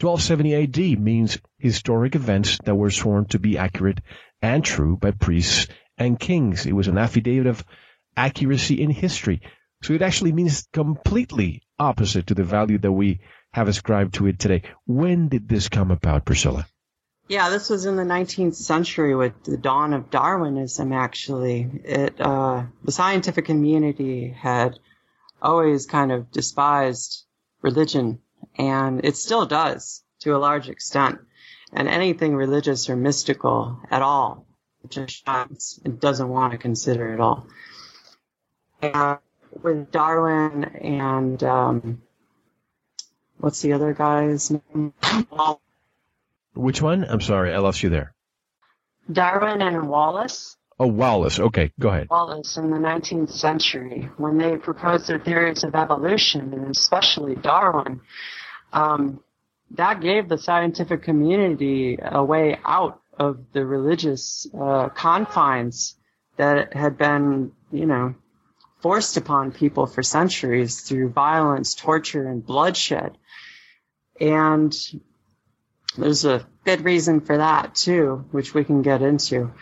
1270 0.00 0.94
AD 0.94 1.00
means 1.00 1.38
historic 1.56 2.16
events 2.16 2.58
that 2.64 2.74
were 2.74 2.90
sworn 2.90 3.26
to 3.26 3.38
be 3.38 3.56
accurate 3.56 4.00
and 4.42 4.64
true 4.64 4.96
by 4.96 5.12
priests 5.12 5.68
and 5.96 6.18
kings. 6.18 6.66
It 6.66 6.72
was 6.72 6.88
an 6.88 6.98
affidavit 6.98 7.46
of 7.46 7.64
accuracy 8.16 8.82
in 8.82 8.90
history. 8.90 9.40
So 9.84 9.92
it 9.92 10.00
actually 10.00 10.32
means 10.32 10.66
completely 10.72 11.60
opposite 11.78 12.28
to 12.28 12.34
the 12.34 12.42
value 12.42 12.78
that 12.78 12.90
we 12.90 13.20
have 13.52 13.68
ascribed 13.68 14.14
to 14.14 14.26
it 14.26 14.38
today. 14.38 14.62
When 14.86 15.28
did 15.28 15.46
this 15.46 15.68
come 15.68 15.90
about, 15.90 16.24
Priscilla? 16.24 16.66
Yeah, 17.28 17.50
this 17.50 17.68
was 17.68 17.84
in 17.84 17.96
the 17.96 18.02
19th 18.02 18.54
century 18.54 19.14
with 19.14 19.44
the 19.44 19.58
dawn 19.58 19.92
of 19.92 20.08
Darwinism. 20.10 20.90
Actually, 20.94 21.68
it 21.84 22.18
uh, 22.18 22.64
the 22.82 22.92
scientific 22.92 23.44
community 23.44 24.30
had 24.30 24.78
always 25.42 25.84
kind 25.84 26.12
of 26.12 26.30
despised 26.30 27.26
religion, 27.60 28.20
and 28.56 29.04
it 29.04 29.18
still 29.18 29.44
does 29.44 30.02
to 30.20 30.34
a 30.34 30.38
large 30.38 30.70
extent. 30.70 31.18
And 31.74 31.88
anything 31.88 32.34
religious 32.34 32.88
or 32.88 32.96
mystical 32.96 33.80
at 33.90 34.00
all, 34.00 34.46
it 34.82 34.90
just. 34.90 35.28
It 35.84 36.00
doesn't 36.00 36.28
want 36.30 36.52
to 36.52 36.58
consider 36.58 37.12
at 37.12 37.20
all. 37.20 37.46
And 38.80 39.18
with 39.62 39.90
Darwin 39.90 40.64
and 40.64 41.42
um, 41.42 42.02
what's 43.38 43.62
the 43.62 43.72
other 43.72 43.92
guy's 43.92 44.50
name? 44.50 44.92
Which 46.54 46.80
one? 46.80 47.04
I'm 47.04 47.20
sorry, 47.20 47.52
I 47.52 47.58
lost 47.58 47.82
you 47.82 47.90
there. 47.90 48.14
Darwin 49.10 49.60
and 49.60 49.88
Wallace. 49.88 50.56
Oh, 50.78 50.86
Wallace. 50.88 51.38
Okay, 51.38 51.72
go 51.78 51.88
ahead. 51.88 52.08
Wallace 52.10 52.56
in 52.56 52.70
the 52.70 52.78
19th 52.78 53.30
century, 53.30 54.08
when 54.16 54.38
they 54.38 54.56
proposed 54.56 55.06
their 55.06 55.18
theories 55.20 55.62
of 55.62 55.74
evolution, 55.74 56.52
and 56.52 56.74
especially 56.74 57.36
Darwin, 57.36 58.00
um, 58.72 59.20
that 59.72 60.00
gave 60.00 60.28
the 60.28 60.38
scientific 60.38 61.02
community 61.02 61.98
a 62.02 62.24
way 62.24 62.58
out 62.64 63.00
of 63.18 63.38
the 63.52 63.64
religious 63.64 64.48
uh, 64.58 64.88
confines 64.88 65.96
that 66.36 66.72
had 66.74 66.98
been, 66.98 67.52
you 67.70 67.86
know, 67.86 68.14
forced 68.84 69.16
upon 69.16 69.50
people 69.50 69.86
for 69.86 70.02
centuries 70.02 70.82
through 70.82 71.08
violence, 71.08 71.74
torture, 71.74 72.28
and 72.28 72.44
bloodshed. 72.44 73.16
And 74.20 74.76
there's 75.96 76.26
a 76.26 76.46
good 76.66 76.84
reason 76.84 77.22
for 77.22 77.38
that 77.38 77.74
too, 77.74 78.26
which 78.30 78.52
we 78.52 78.62
can 78.62 78.82
get 78.82 79.00
into. 79.00 79.52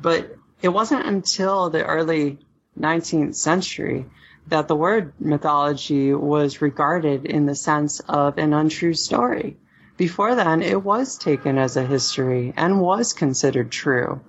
But 0.00 0.34
it 0.62 0.70
wasn't 0.70 1.04
until 1.04 1.68
the 1.68 1.84
early 1.84 2.38
19th 2.78 3.34
century 3.34 4.06
that 4.46 4.66
the 4.66 4.76
word 4.76 5.12
mythology 5.20 6.14
was 6.14 6.62
regarded 6.62 7.26
in 7.26 7.44
the 7.44 7.54
sense 7.54 8.00
of 8.08 8.38
an 8.38 8.54
untrue 8.54 8.94
story. 8.94 9.58
Before 9.98 10.34
then, 10.34 10.62
it 10.62 10.82
was 10.82 11.18
taken 11.18 11.58
as 11.58 11.76
a 11.76 11.84
history 11.84 12.54
and 12.56 12.80
was 12.80 13.12
considered 13.12 13.70
true. 13.70 14.22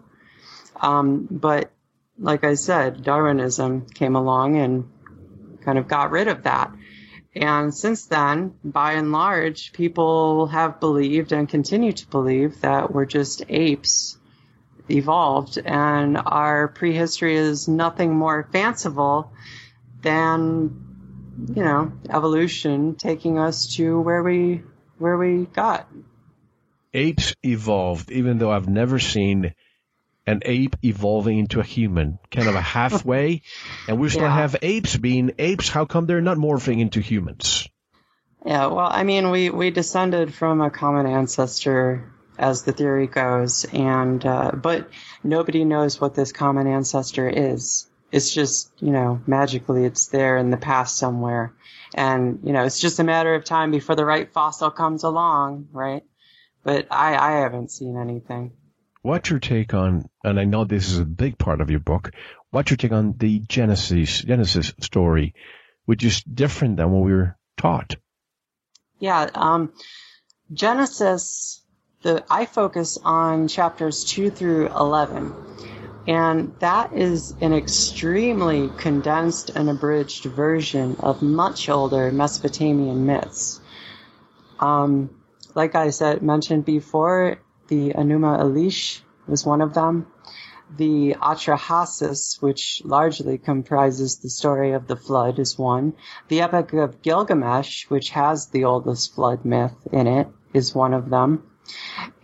Um, 0.76 1.26
but 1.32 1.72
like 2.18 2.44
I 2.44 2.54
said, 2.56 3.04
Darwinism 3.04 3.88
came 3.88 4.16
along 4.16 4.58
and 4.58 4.90
kind 5.64 5.78
of 5.78 5.88
got 5.88 6.12
rid 6.12 6.28
of 6.28 6.44
that. 6.44 6.72
And 7.34 7.74
since 7.74 8.08
then, 8.08 8.56
by 8.64 8.94
and 8.94 9.12
large, 9.12 9.72
people 9.72 10.48
have 10.48 10.80
believed 10.80 11.32
and 11.32 11.48
continue 11.48 11.94
to 11.94 12.08
believe 12.08 12.62
that 12.62 12.94
we're 12.94 13.06
just 13.06 13.44
apes 13.48 14.18
evolved 14.90 15.58
and 15.58 16.18
our 16.18 16.68
prehistory 16.68 17.36
is 17.36 17.68
nothing 17.68 18.14
more 18.14 18.50
fanciful 18.52 19.32
than, 20.02 21.46
you 21.56 21.64
know, 21.64 21.94
evolution 22.10 22.96
taking 22.96 23.40
us 23.40 23.76
to 23.76 24.02
where 24.02 24.24
we, 24.24 24.64
where 24.98 25.18
we 25.18 25.46
got. 25.46 25.88
Apes 26.94 27.34
evolved, 27.44 28.12
even 28.12 28.38
though 28.38 28.52
I've 28.52 28.68
never 28.68 29.00
seen 29.00 29.54
an 30.28 30.42
ape 30.46 30.76
evolving 30.84 31.40
into 31.40 31.60
a 31.60 31.64
human, 31.64 32.20
kind 32.30 32.48
of 32.48 32.56
a 32.56 32.62
halfway, 32.62 33.42
and 33.88 34.00
we 34.00 34.10
still 34.10 34.24
yeah. 34.24 34.36
have 34.36 34.56
apes 34.62 34.96
being 34.96 35.32
apes. 35.40 35.70
How 35.70 35.86
come 35.86 36.06
they're 36.06 36.22
not 36.22 36.38
morphing 36.38 36.80
into 36.80 37.00
humans? 37.00 37.68
Yeah, 38.46 38.68
well, 38.68 38.90
I 38.92 39.04
mean, 39.04 39.30
we, 39.30 39.50
we 39.50 39.70
descended 39.70 40.34
from 40.34 40.62
a 40.62 40.72
common 40.72 41.06
ancestor, 41.06 42.12
as 42.40 42.64
the 42.64 42.72
theory 42.72 43.08
goes, 43.08 43.66
and 43.72 44.26
uh, 44.26 44.52
but 44.52 44.90
nobody 45.24 45.64
knows 45.64 46.02
what 46.02 46.16
this 46.16 46.32
common 46.32 46.66
ancestor 46.66 47.30
is. 47.30 47.88
It's 48.12 48.34
just, 48.34 48.72
you 48.80 48.92
know, 48.92 49.22
magically 49.28 49.86
it's 49.86 50.08
there 50.08 50.38
in 50.38 50.50
the 50.50 50.58
past 50.58 50.98
somewhere, 50.98 51.54
and 51.94 52.40
you 52.44 52.54
know, 52.54 52.64
it's 52.66 52.80
just 52.80 53.00
a 53.00 53.04
matter 53.04 53.36
of 53.36 53.46
time 53.46 53.70
before 53.70 53.96
the 53.96 54.06
right 54.06 54.32
fossil 54.32 54.72
comes 54.72 55.04
along, 55.04 55.68
right? 55.72 56.04
But 56.64 56.88
I, 56.92 57.16
I 57.16 57.40
haven't 57.42 57.72
seen 57.72 57.98
anything. 57.98 58.54
What's 59.04 59.30
your 59.30 59.40
take 59.40 59.74
on, 59.74 60.10
and 60.24 60.40
I 60.40 60.44
know 60.44 60.64
this 60.64 60.92
is 60.92 61.00
a 61.00 61.06
big 61.06 61.38
part 61.38 61.60
of 61.60 61.72
your 61.72 61.80
book, 61.80 62.12
what's 62.52 62.70
your 62.70 62.78
take 62.78 62.92
on 62.92 63.16
the 63.18 63.40
Genesis, 63.40 64.22
Genesis 64.22 64.74
story, 64.80 65.34
which 65.86 66.04
is 66.04 66.22
different 66.22 66.78
than 66.78 66.92
what 66.92 67.04
we 67.04 67.14
were 67.14 67.38
taught? 67.58 67.96
Yeah, 69.00 69.28
um, 69.34 69.74
Genesis, 70.54 71.64
the, 72.04 72.24
I 72.30 72.46
focus 72.46 73.00
on 73.04 73.48
chapters 73.48 74.04
2 74.04 74.30
through 74.30 74.68
11. 74.68 75.34
And 76.08 76.54
that 76.60 76.94
is 76.94 77.36
an 77.42 77.54
extremely 77.54 78.70
condensed 78.78 79.52
and 79.52 79.70
abridged 79.70 80.26
version 80.26 80.96
of 81.00 81.22
much 81.22 81.70
older 81.70 82.12
Mesopotamian 82.12 83.06
myths. 83.06 83.60
Um, 84.60 85.22
like 85.56 85.76
I 85.76 85.90
said, 85.90 86.22
mentioned 86.22 86.66
before, 86.66 87.40
the 87.72 87.94
Enuma 87.94 88.38
Elish 88.38 89.00
was 89.28 89.46
one 89.46 89.62
of 89.62 89.74
them. 89.74 90.06
The 90.76 91.16
Atrahasis, 91.22 92.42
which 92.42 92.82
largely 92.84 93.38
comprises 93.38 94.20
the 94.20 94.30
story 94.30 94.74
of 94.74 94.88
the 94.88 94.98
flood, 94.98 95.40
is 95.40 95.58
one. 95.58 95.94
The 96.28 96.42
Epic 96.42 96.74
of 96.74 97.02
Gilgamesh, 97.02 97.90
which 97.90 98.10
has 98.10 98.48
the 98.48 98.66
oldest 98.66 99.16
flood 99.16 99.46
myth 99.46 99.76
in 99.90 100.08
it, 100.08 100.28
is 100.54 100.76
one 100.76 100.94
of 100.94 101.10
them. 101.10 101.50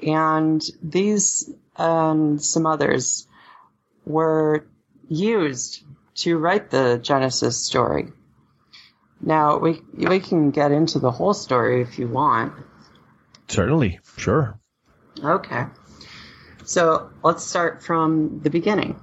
And 0.06 0.62
these 0.84 1.50
and 1.78 2.44
some 2.44 2.66
others 2.66 3.26
were 4.06 4.68
used 5.08 5.82
to 6.24 6.38
write 6.38 6.72
the 6.72 7.00
Genesis 7.02 7.58
story. 7.58 8.12
Now 9.22 9.60
we 9.60 9.82
we 9.94 10.20
can 10.20 10.52
get 10.52 10.72
into 10.74 11.00
the 11.00 11.12
whole 11.12 11.34
story 11.34 11.82
if 11.82 11.98
you 12.00 12.10
want. 12.10 12.54
Certainly, 13.48 14.00
sure. 14.18 14.60
Okay. 15.24 15.66
So 16.66 17.10
let's 17.24 17.44
start 17.44 17.84
from 17.84 18.42
the 18.42 18.50
beginning. 18.50 19.00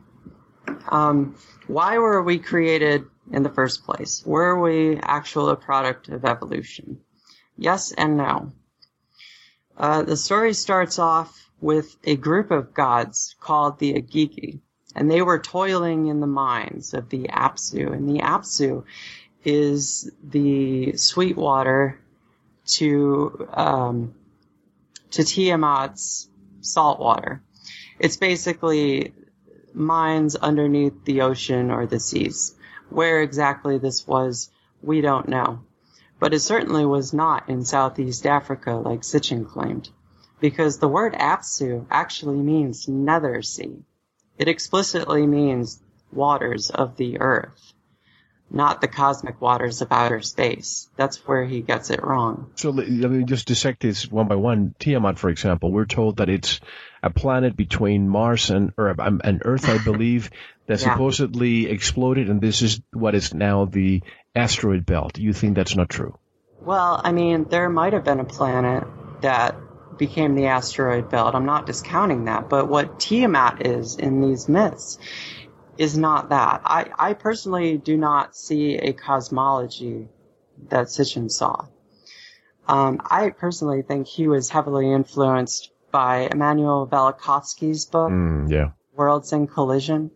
Um, 0.89 1.37
why 1.67 1.99
were 1.99 2.23
we 2.23 2.39
created 2.39 3.05
in 3.33 3.43
the 3.43 3.49
first 3.49 3.85
place? 3.85 4.23
Were 4.25 4.61
we 4.61 4.99
actually 4.99 5.53
a 5.53 5.57
product 5.57 6.09
of 6.09 6.25
evolution? 6.25 7.01
Yes 7.57 7.93
and 7.93 8.17
no. 8.17 8.53
Uh, 9.77 10.03
the 10.03 10.17
story 10.17 10.55
starts 10.55 10.99
off 10.99 11.51
with 11.61 11.97
a 12.05 12.17
group 12.17 12.51
of 12.51 12.75
gods 12.75 13.35
called 13.41 13.79
the 13.79 13.95
Igigi, 13.95 14.61
and 14.95 15.11
they 15.11 15.23
were 15.23 15.39
toiling 15.39 16.07
in 16.07 16.21
the 16.21 16.27
mines 16.27 16.95
of 16.95 17.09
the 17.09 17.25
Apsu, 17.29 17.93
and 17.93 18.09
the 18.09 18.21
Apsu 18.21 18.85
is 19.43 20.11
the 20.23 20.97
sweet 20.97 21.37
water 21.37 21.99
to 22.67 23.49
um, 23.53 24.15
to 25.15 25.23
Tiamat's 25.23 26.29
salt 26.61 26.99
water. 26.99 27.43
It's 28.01 28.17
basically 28.17 29.15
mines 29.73 30.35
underneath 30.35 31.05
the 31.05 31.23
ocean 31.23 31.71
or 31.71 31.87
the 31.87 32.01
seas. 32.01 32.55
Where 32.91 33.23
exactly 33.23 33.79
this 33.79 34.07
was, 34.07 34.51
we 34.83 35.01
don't 35.01 35.29
know. 35.29 35.61
But 36.19 36.35
it 36.35 36.41
certainly 36.41 36.85
was 36.85 37.13
not 37.13 37.49
in 37.49 37.65
Southeast 37.65 38.27
Africa 38.27 38.73
like 38.73 39.01
Sitchin 39.01 39.49
claimed. 39.49 39.89
Because 40.41 40.79
the 40.79 40.89
word 40.89 41.15
Apsu 41.15 41.87
actually 41.91 42.39
means 42.39 42.89
nether 42.89 43.41
sea. 43.43 43.85
It 44.37 44.49
explicitly 44.49 45.27
means 45.27 45.81
waters 46.13 46.71
of 46.71 46.97
the 46.97 47.21
earth 47.21 47.73
not 48.55 48.81
the 48.81 48.89
cosmic 48.89 49.41
waters 49.41 49.83
of 49.83 49.89
outer 49.91 50.23
space. 50.23 50.89
That's 50.97 51.17
where 51.27 51.45
he 51.45 51.61
gets 51.61 51.91
it 51.91 52.03
wrong. 52.03 52.51
So 52.55 52.71
let 52.71 52.89
me 52.89 53.25
just 53.25 53.49
dissect 53.49 53.83
this 53.83 54.11
one 54.11 54.29
by 54.29 54.37
one. 54.37 54.75
Tiamat, 54.79 55.19
for 55.19 55.29
example, 55.29 55.73
we're 55.73 55.87
told 55.87 56.19
that 56.19 56.29
it's 56.29 56.61
a 57.03 57.11
planet 57.11 57.57
between 57.57 58.09
Mars 58.09 58.51
and, 58.51 58.73
or, 58.79 58.95
um, 58.99 59.21
and 59.25 59.43
Earth, 59.45 59.69
I 59.69 59.83
believe, 59.83 60.31
that 60.67 60.81
yeah. 60.81 60.93
supposedly 60.93 61.69
exploded, 61.69 62.31
and 62.31 62.41
this 62.41 62.63
is 62.63 62.81
what 62.93 63.15
is 63.15 63.35
now 63.35 63.65
the 63.65 64.03
asteroid 64.35 64.87
belt. 64.87 65.19
You 65.19 65.33
think 65.33 65.57
that's 65.57 65.77
not 65.77 65.91
true? 65.91 66.17
Well, 66.61 67.01
I 67.03 67.13
mean, 67.13 67.45
there 67.51 67.69
might 67.69 67.93
have 67.93 68.05
been 68.05 68.21
a 68.21 68.25
planet 68.25 68.85
that 69.21 69.57
became 69.99 70.35
the 70.35 70.47
asteroid 70.47 71.11
belt. 71.11 71.35
I'm 71.35 71.45
not 71.45 71.67
discounting 71.67 72.25
that, 72.25 72.49
but 72.49 72.69
what 72.69 73.01
Tiamat 73.01 73.67
is 73.67 73.97
in 73.97 74.21
these 74.21 74.49
myths 74.49 74.99
is 75.79 75.97
not 75.97 76.31
that. 76.31 76.63
I, 76.65 76.91
I 76.99 77.13
personally 77.15 77.77
do 77.77 77.97
not 77.97 78.37
see 78.37 78.77
a 78.77 78.93
cosmology 78.93 80.09
that 80.69 80.87
Sitchin 80.87 81.31
saw. 81.31 81.67
Um, 82.67 83.01
I 83.05 83.31
personally 83.31 83.83
think 83.83 84.07
he 84.07 84.29
was 84.29 84.49
heavily 84.49 84.91
influenced 84.91 85.71
by 85.91 86.29
Immanuel 86.31 86.87
Velikovsky's 86.87 87.87
book, 87.87 88.11
mm, 88.11 88.51
yeah. 88.51 88.71
Worlds 88.95 89.33
in 89.33 89.47
Collision, 89.47 90.11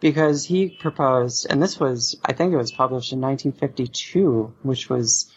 because 0.00 0.44
he 0.44 0.68
proposed, 0.68 1.46
and 1.48 1.62
this 1.62 1.80
was, 1.80 2.18
I 2.24 2.32
think 2.32 2.52
it 2.52 2.56
was 2.56 2.72
published 2.72 3.12
in 3.12 3.20
1952, 3.20 4.54
which 4.62 4.90
was 4.90 5.32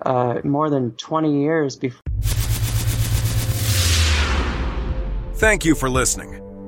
uh, 0.00 0.40
more 0.44 0.70
than 0.70 0.92
20 0.92 1.42
years 1.42 1.76
before 1.76 2.00
Thank 5.42 5.64
you 5.64 5.74
for 5.74 5.90
listening. 5.90 6.41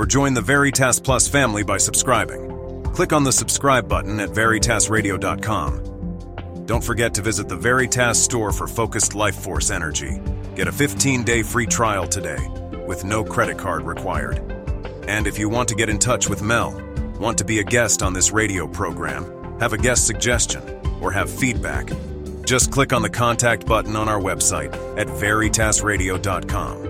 or 0.00 0.06
join 0.06 0.32
the 0.32 0.40
Veritas 0.40 0.98
Plus 0.98 1.28
family 1.28 1.62
by 1.62 1.76
subscribing. 1.76 2.82
Click 2.94 3.12
on 3.12 3.22
the 3.22 3.30
subscribe 3.30 3.86
button 3.86 4.18
at 4.18 4.30
veritasradio.com. 4.30 6.64
Don't 6.64 6.82
forget 6.82 7.12
to 7.12 7.20
visit 7.20 7.50
the 7.50 7.56
Veritas 7.56 8.24
store 8.24 8.50
for 8.50 8.66
focused 8.66 9.14
life 9.14 9.36
force 9.36 9.70
energy. 9.70 10.18
Get 10.54 10.68
a 10.68 10.72
15 10.72 11.22
day 11.22 11.42
free 11.42 11.66
trial 11.66 12.06
today 12.06 12.38
with 12.86 13.04
no 13.04 13.22
credit 13.22 13.58
card 13.58 13.82
required. 13.82 14.38
And 15.06 15.26
if 15.26 15.38
you 15.38 15.50
want 15.50 15.68
to 15.68 15.74
get 15.74 15.90
in 15.90 15.98
touch 15.98 16.30
with 16.30 16.40
Mel, 16.40 16.82
want 17.18 17.36
to 17.36 17.44
be 17.44 17.58
a 17.58 17.64
guest 17.64 18.02
on 18.02 18.14
this 18.14 18.32
radio 18.32 18.66
program, 18.66 19.60
have 19.60 19.74
a 19.74 19.78
guest 19.78 20.06
suggestion, 20.06 20.62
or 21.02 21.12
have 21.12 21.28
feedback, 21.28 21.92
just 22.46 22.72
click 22.72 22.94
on 22.94 23.02
the 23.02 23.10
contact 23.10 23.66
button 23.66 23.96
on 23.96 24.08
our 24.08 24.18
website 24.18 24.72
at 24.98 25.08
veritasradio.com. 25.08 26.89